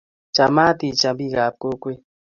Chamaat 0.35 0.77
icham 0.89 1.15
biikap 1.17 1.53
kokwet 1.61 2.01